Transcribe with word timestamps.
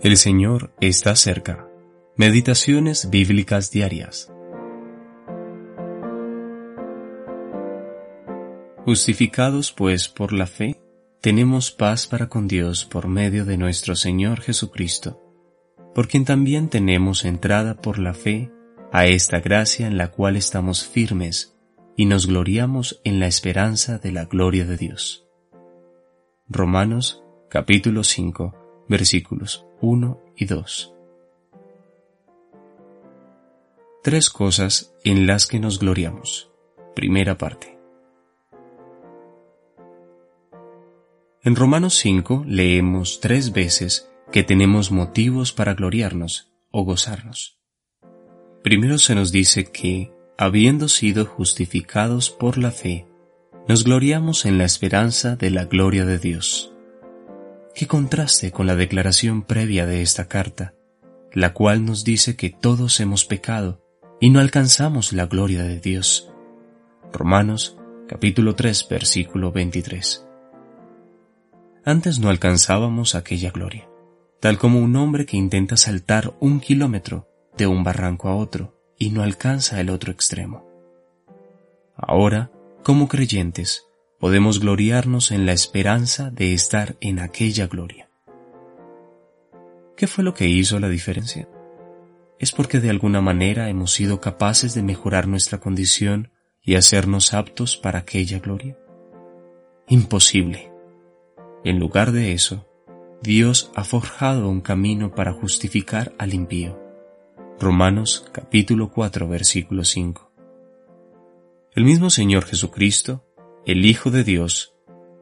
El 0.00 0.16
Señor 0.16 0.72
está 0.80 1.16
cerca. 1.16 1.68
Meditaciones 2.14 3.10
bíblicas 3.10 3.72
diarias. 3.72 4.32
Justificados 8.84 9.72
pues 9.72 10.08
por 10.08 10.32
la 10.32 10.46
fe, 10.46 10.80
tenemos 11.20 11.72
paz 11.72 12.06
para 12.06 12.28
con 12.28 12.46
Dios 12.46 12.84
por 12.84 13.08
medio 13.08 13.44
de 13.44 13.56
nuestro 13.58 13.96
Señor 13.96 14.40
Jesucristo, 14.40 15.20
por 15.96 16.06
quien 16.06 16.24
también 16.24 16.68
tenemos 16.68 17.24
entrada 17.24 17.74
por 17.74 17.98
la 17.98 18.14
fe 18.14 18.52
a 18.92 19.06
esta 19.06 19.40
gracia 19.40 19.88
en 19.88 19.98
la 19.98 20.12
cual 20.12 20.36
estamos 20.36 20.86
firmes 20.86 21.58
y 21.96 22.06
nos 22.06 22.28
gloriamos 22.28 23.00
en 23.02 23.18
la 23.18 23.26
esperanza 23.26 23.98
de 23.98 24.12
la 24.12 24.26
gloria 24.26 24.64
de 24.64 24.76
Dios. 24.76 25.26
Romanos 26.48 27.24
capítulo 27.50 28.04
5 28.04 28.86
versículos 28.88 29.67
1 29.80 30.20
y 30.36 30.44
2. 30.46 30.94
Tres 34.02 34.30
cosas 34.30 34.94
en 35.04 35.26
las 35.26 35.46
que 35.46 35.60
nos 35.60 35.78
gloriamos. 35.78 36.50
Primera 36.94 37.38
parte. 37.38 37.78
En 41.42 41.54
Romanos 41.54 41.94
5 41.94 42.44
leemos 42.46 43.20
tres 43.20 43.52
veces 43.52 44.10
que 44.32 44.42
tenemos 44.42 44.90
motivos 44.90 45.52
para 45.52 45.74
gloriarnos 45.74 46.52
o 46.70 46.84
gozarnos. 46.84 47.58
Primero 48.62 48.98
se 48.98 49.14
nos 49.14 49.30
dice 49.30 49.70
que, 49.70 50.12
habiendo 50.36 50.88
sido 50.88 51.24
justificados 51.24 52.30
por 52.30 52.58
la 52.58 52.70
fe, 52.70 53.06
nos 53.68 53.84
gloriamos 53.84 54.44
en 54.44 54.58
la 54.58 54.64
esperanza 54.64 55.36
de 55.36 55.50
la 55.50 55.64
gloria 55.64 56.04
de 56.04 56.18
Dios. 56.18 56.74
Qué 57.78 57.86
contraste 57.86 58.50
con 58.50 58.66
la 58.66 58.74
declaración 58.74 59.42
previa 59.42 59.86
de 59.86 60.02
esta 60.02 60.26
carta, 60.26 60.74
la 61.32 61.52
cual 61.52 61.84
nos 61.84 62.02
dice 62.02 62.34
que 62.34 62.50
todos 62.50 62.98
hemos 62.98 63.24
pecado 63.24 63.86
y 64.20 64.30
no 64.30 64.40
alcanzamos 64.40 65.12
la 65.12 65.26
gloria 65.26 65.62
de 65.62 65.78
Dios. 65.78 66.28
Romanos 67.12 67.78
capítulo 68.08 68.56
3 68.56 68.88
versículo 68.90 69.52
23. 69.52 70.26
Antes 71.84 72.18
no 72.18 72.30
alcanzábamos 72.30 73.14
aquella 73.14 73.52
gloria, 73.52 73.88
tal 74.40 74.58
como 74.58 74.80
un 74.80 74.96
hombre 74.96 75.24
que 75.24 75.36
intenta 75.36 75.76
saltar 75.76 76.34
un 76.40 76.58
kilómetro 76.58 77.28
de 77.56 77.68
un 77.68 77.84
barranco 77.84 78.28
a 78.28 78.34
otro 78.34 78.76
y 78.98 79.10
no 79.10 79.22
alcanza 79.22 79.80
el 79.80 79.90
otro 79.90 80.10
extremo. 80.10 80.66
Ahora, 81.94 82.50
como 82.82 83.06
creyentes, 83.06 83.87
podemos 84.18 84.58
gloriarnos 84.60 85.30
en 85.30 85.46
la 85.46 85.52
esperanza 85.52 86.30
de 86.30 86.52
estar 86.52 86.96
en 87.00 87.20
aquella 87.20 87.68
gloria. 87.68 88.10
¿Qué 89.96 90.06
fue 90.06 90.24
lo 90.24 90.34
que 90.34 90.48
hizo 90.48 90.80
la 90.80 90.88
diferencia? 90.88 91.48
¿Es 92.38 92.52
porque 92.52 92.80
de 92.80 92.90
alguna 92.90 93.20
manera 93.20 93.68
hemos 93.68 93.92
sido 93.92 94.20
capaces 94.20 94.74
de 94.74 94.82
mejorar 94.82 95.26
nuestra 95.26 95.58
condición 95.58 96.30
y 96.62 96.74
hacernos 96.74 97.32
aptos 97.32 97.76
para 97.76 98.00
aquella 98.00 98.38
gloria? 98.38 98.76
Imposible. 99.88 100.72
En 101.64 101.78
lugar 101.78 102.12
de 102.12 102.32
eso, 102.32 102.66
Dios 103.22 103.70
ha 103.74 103.82
forjado 103.82 104.48
un 104.48 104.60
camino 104.60 105.14
para 105.14 105.32
justificar 105.32 106.14
al 106.18 106.34
impío. 106.34 106.78
Romanos 107.58 108.28
capítulo 108.32 108.90
4 108.92 109.28
versículo 109.28 109.84
5. 109.84 110.30
El 111.74 111.84
mismo 111.84 112.10
Señor 112.10 112.44
Jesucristo 112.44 113.27
el 113.68 113.84
Hijo 113.84 114.10
de 114.10 114.24
Dios, 114.24 114.72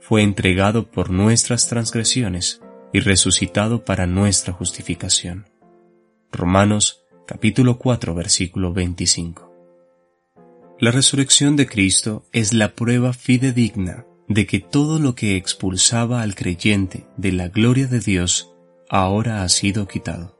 fue 0.00 0.24
entregado 0.24 0.90
por 0.90 1.10
nuestras 1.10 1.68
transgresiones 1.68 2.60
y 2.92 2.98
resucitado 2.98 3.84
para 3.84 4.08
nuestra 4.08 4.52
justificación. 4.52 5.46
Romanos 6.32 7.04
capítulo 7.24 7.78
4 7.78 8.16
versículo 8.16 8.72
25. 8.72 9.48
La 10.80 10.90
resurrección 10.90 11.54
de 11.54 11.68
Cristo 11.68 12.26
es 12.32 12.52
la 12.52 12.74
prueba 12.74 13.12
fidedigna 13.12 14.06
de 14.26 14.44
que 14.44 14.58
todo 14.58 14.98
lo 14.98 15.14
que 15.14 15.36
expulsaba 15.36 16.20
al 16.20 16.34
creyente 16.34 17.06
de 17.16 17.30
la 17.30 17.46
gloria 17.46 17.86
de 17.86 18.00
Dios 18.00 18.52
ahora 18.88 19.44
ha 19.44 19.48
sido 19.48 19.86
quitado. 19.86 20.36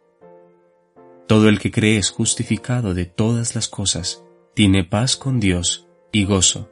Todo 1.29 1.49
el 1.49 1.61
que 1.61 1.71
cree 1.71 1.99
es 1.99 2.11
justificado 2.11 2.95
de 2.95 3.07
todas 3.07 3.55
las 3.55 3.69
cosas, 3.69 4.25
tiene 4.55 4.83
paz 4.83 5.17
con 5.17 5.39
Dios 5.39 5.87
y 6.11 6.25
gozo, 6.25 6.69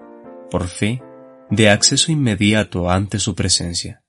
por 0.50 0.66
fe 0.66 1.00
de 1.50 1.68
acceso 1.68 2.12
inmediato 2.12 2.90
ante 2.90 3.18
su 3.18 3.34
presencia. 3.34 4.04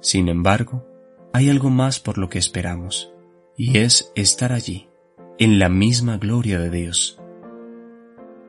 Sin 0.00 0.28
embargo, 0.28 0.86
hay 1.32 1.50
algo 1.50 1.70
más 1.70 2.00
por 2.00 2.18
lo 2.18 2.28
que 2.28 2.38
esperamos, 2.38 3.12
y 3.56 3.78
es 3.78 4.10
estar 4.16 4.52
allí, 4.52 4.88
en 5.38 5.58
la 5.58 5.68
misma 5.68 6.18
gloria 6.18 6.58
de 6.58 6.70
Dios. 6.70 7.20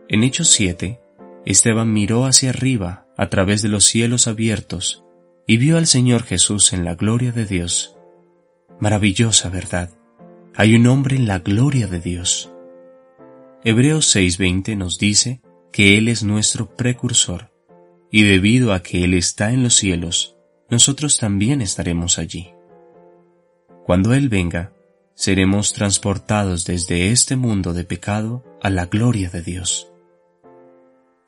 En 0.09 0.23
Hechos 0.23 0.49
7, 0.49 0.99
Esteban 1.45 1.93
miró 1.93 2.25
hacia 2.25 2.49
arriba 2.49 3.07
a 3.17 3.29
través 3.29 3.61
de 3.61 3.69
los 3.69 3.85
cielos 3.85 4.27
abiertos 4.27 5.03
y 5.47 5.57
vio 5.57 5.77
al 5.77 5.87
Señor 5.87 6.23
Jesús 6.23 6.73
en 6.73 6.85
la 6.85 6.95
gloria 6.95 7.31
de 7.31 7.45
Dios. 7.45 7.97
Maravillosa 8.79 9.49
verdad. 9.49 9.89
Hay 10.55 10.75
un 10.75 10.87
hombre 10.87 11.15
en 11.15 11.27
la 11.27 11.39
gloria 11.39 11.87
de 11.87 11.99
Dios. 11.99 12.51
Hebreos 13.63 14.15
6:20 14.15 14.75
nos 14.75 14.97
dice 14.97 15.41
que 15.71 15.97
Él 15.97 16.07
es 16.07 16.23
nuestro 16.23 16.75
precursor 16.75 17.51
y 18.11 18.23
debido 18.23 18.73
a 18.73 18.83
que 18.83 19.03
Él 19.03 19.13
está 19.13 19.51
en 19.51 19.63
los 19.63 19.75
cielos, 19.75 20.35
nosotros 20.69 21.17
también 21.17 21.61
estaremos 21.61 22.19
allí. 22.19 22.53
Cuando 23.85 24.13
Él 24.13 24.29
venga, 24.29 24.73
seremos 25.15 25.73
transportados 25.73 26.65
desde 26.65 27.11
este 27.11 27.35
mundo 27.35 27.73
de 27.73 27.83
pecado 27.83 28.43
a 28.61 28.69
la 28.69 28.85
gloria 28.85 29.29
de 29.29 29.41
Dios. 29.41 29.91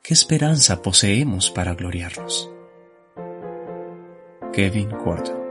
¿Qué 0.02 0.14
esperanza 0.14 0.82
poseemos 0.82 1.50
para 1.50 1.74
gloriarnos? 1.74 2.50
Kevin 4.52 4.90
Gordon 4.90 5.43